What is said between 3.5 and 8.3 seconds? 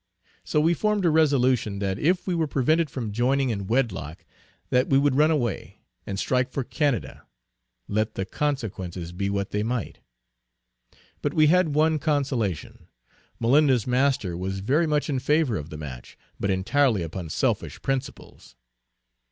in wedlock, that we would run away, and strike for Canada, let the